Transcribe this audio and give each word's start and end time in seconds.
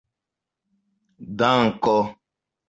danko 1.37 1.95